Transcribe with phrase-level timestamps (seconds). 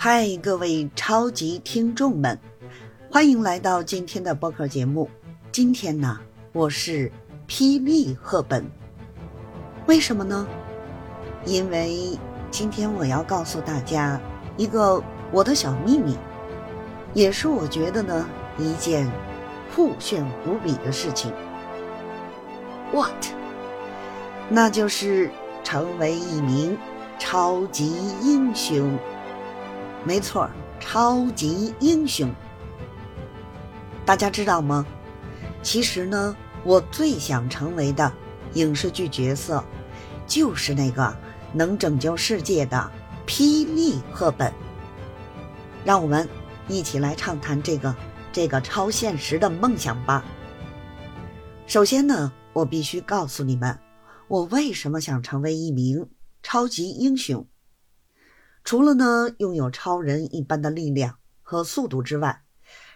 [0.00, 2.38] 嗨，各位超级听众们，
[3.10, 5.10] 欢迎来到今天的播客节目。
[5.50, 6.20] 今天呢，
[6.52, 7.10] 我是
[7.48, 8.64] 霹雳赫本。
[9.88, 10.46] 为什么呢？
[11.44, 12.16] 因为
[12.48, 14.20] 今天我要告诉大家
[14.56, 16.16] 一个我的小秘密，
[17.12, 18.24] 也是我觉得呢
[18.56, 19.10] 一件
[19.74, 21.32] 酷炫无比的事情。
[22.92, 23.26] What？
[24.48, 25.28] 那就是
[25.64, 26.78] 成为一名
[27.18, 27.92] 超级
[28.22, 28.96] 英雄。
[30.04, 30.48] 没错，
[30.80, 32.32] 超级英雄。
[34.06, 34.86] 大家知道吗？
[35.62, 36.34] 其实呢，
[36.64, 38.10] 我最想成为的
[38.54, 39.62] 影视剧角色，
[40.26, 41.14] 就是那个
[41.52, 42.90] 能拯救世界的
[43.26, 44.52] 霹雳赫本。
[45.84, 46.26] 让我们
[46.68, 47.94] 一起来畅谈这个
[48.32, 50.24] 这个超现实的梦想吧。
[51.66, 53.78] 首先呢，我必须告诉你们，
[54.28, 56.08] 我为什么想成为一名
[56.42, 57.46] 超级英雄。
[58.68, 62.42] 除了呢拥有超人一般的力量和速度之外，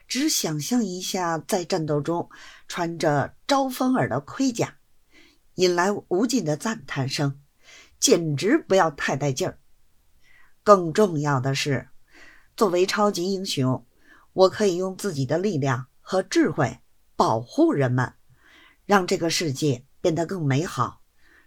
[0.06, 2.29] 只想象一下在战斗中
[2.69, 4.77] 穿着招风耳的盔甲，
[5.55, 7.41] 引来无尽的赞叹声，
[7.98, 9.59] 简直不要太带劲儿。
[10.62, 11.89] 更重要的是，
[12.55, 13.86] 作为超级英雄，
[14.34, 16.81] 我可以用自己的力量和智慧
[17.17, 18.12] 保护人们，
[18.84, 21.01] 让这个世界变得更美好，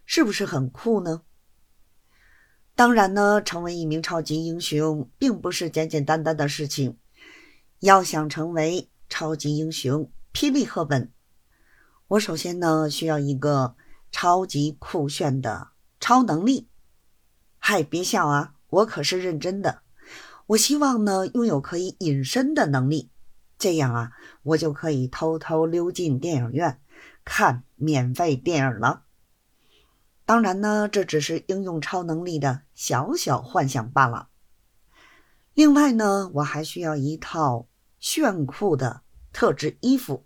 [0.04, 1.22] 是不是很酷呢？
[2.76, 6.98] 当然呢，成为一名超级英雄并不是简简单单的事情。
[7.80, 11.10] 要想成为超级英雄霹雳赫本，
[12.10, 13.76] 我首先呢需要一个
[14.12, 15.70] 超级酷炫的
[16.02, 16.68] 超能力。
[17.58, 19.84] 嗨，别笑啊，我可是认真的。
[20.48, 23.10] 我希望呢拥有可以隐身的能力，
[23.58, 24.12] 这样啊，
[24.44, 26.82] 我就可以偷偷溜进电影院
[27.24, 29.05] 看免费电影了。
[30.26, 34.30] 当然呢，这只是应用超能力的小小幻想罢了。
[35.54, 37.68] 另外呢，我还需要一套
[38.00, 39.02] 炫酷的
[39.32, 40.26] 特制衣服。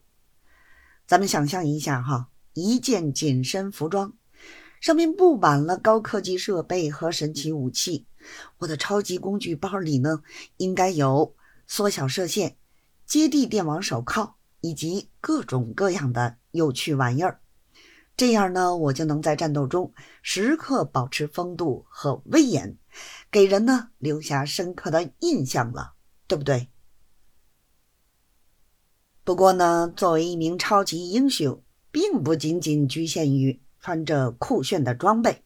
[1.05, 4.13] 咱们想象一下哈，一件紧身服装，
[4.79, 8.07] 上面布满了高科技设备和神奇武器。
[8.59, 10.21] 我的超级工具包里呢，
[10.57, 11.35] 应该有
[11.67, 12.55] 缩小射线、
[13.05, 17.41] 接地电网手铐以及各种各样的有趣玩意儿。
[18.19, 22.77] 这样呢，我就能在战斗中时刻保持风度和威严，
[23.31, 25.93] 给人呢留下深刻的印象了，
[26.27, 26.67] 对不对？
[29.23, 35.45] 不过呢，作为一名超级英雄，并不仅仅局限于穿着酷炫的装备，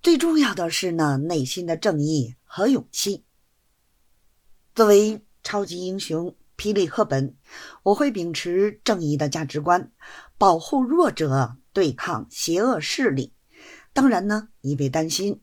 [0.00, 3.26] 最重要的是呢，内心的正义和勇气。
[4.74, 7.34] 作为超级英雄霹雳赫本，
[7.84, 9.90] 我会秉持正义的价值观，
[10.36, 11.56] 保护弱者。
[11.70, 13.32] 对抗邪恶势力，
[13.92, 15.40] 当然呢，因为担心，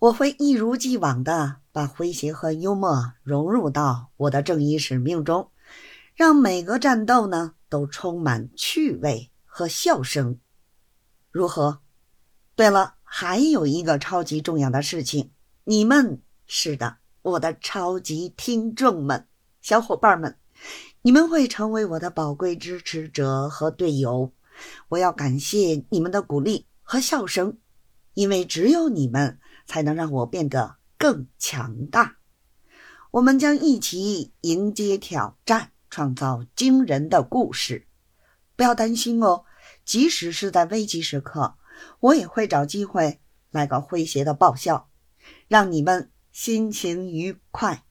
[0.00, 5.52] 我会一如既往的把诙谐和幽默融入到我的正义使命中，
[6.16, 10.40] 让每个战斗呢都充满趣味和笑声。
[11.30, 11.78] 如何？
[12.56, 15.30] 对了，还有一个超级重要的事情，
[15.62, 19.28] 你们是的，我的超级听众们、
[19.62, 20.36] 小伙伴们，
[21.02, 24.32] 你们会成为我的宝贵支持者和队友。
[24.88, 27.58] 我要感谢你们的鼓励和笑声，
[28.14, 32.16] 因为只有你们才能让我变得更强大。
[33.12, 37.86] 我们将一起迎接挑战，创造惊人的故事。
[38.56, 39.44] 不要担心哦，
[39.84, 41.54] 即使是在危急时刻，
[42.00, 43.20] 我也会找机会
[43.50, 44.90] 来个诙谐的爆笑，
[45.46, 47.84] 让你们心情愉快。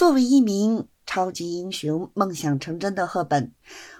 [0.00, 3.52] 作为一名超级英雄，梦想成真的赫本。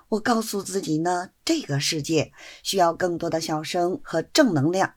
[0.08, 4.94] 我告诉自己呢，这个世界需要更多的笑声和正能量。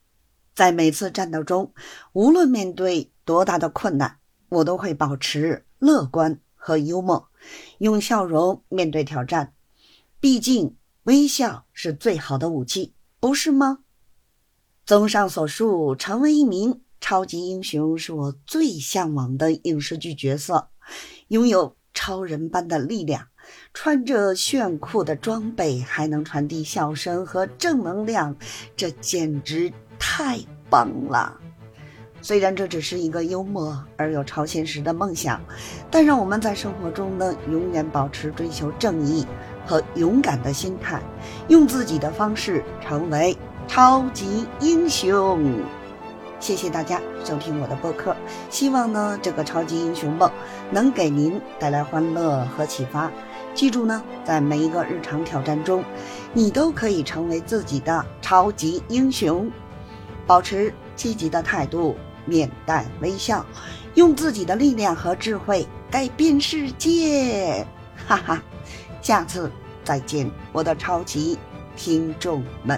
[0.55, 1.73] 在每次战斗中，
[2.13, 7.27] 无论面对多大的困难，我都会保持乐观和幽默，
[7.79, 9.53] 用笑容面对挑战。
[10.21, 13.79] 毕竟，微笑是最好的武器，不是吗？
[14.85, 20.69] 综上所述，成为一名超级英雄是我最向往的影视剧角色，
[21.27, 23.27] 拥有超人般的力量。
[23.73, 28.35] 穿着炫酷的装备，还能传递笑声和正能量，
[28.77, 30.39] 这简直太
[30.69, 31.37] 棒了！
[32.21, 35.41] 虽然这只是一个幽默而又超现实的梦想，
[35.91, 39.27] 但让我们在生活中呢，永远保持追求正义
[39.65, 41.01] 和勇敢的心态，
[41.49, 43.35] 用自己的方式成为
[43.67, 45.61] 超级英雄。
[46.43, 48.13] 谢谢大家收听我的播客，
[48.49, 50.29] 希望呢，这个超级英雄梦
[50.69, 53.09] 能给您带来欢乐和启发。
[53.55, 55.81] 记住呢，在每一个日常挑战中，
[56.33, 59.49] 你都可以成为自己的超级英雄。
[60.27, 61.95] 保持积极的态度，
[62.25, 63.45] 面带微笑，
[63.93, 67.65] 用自己的力量和智慧改变世界。
[68.05, 68.43] 哈哈，
[69.01, 69.49] 下次
[69.85, 71.39] 再见，我的超级
[71.77, 72.77] 听众们。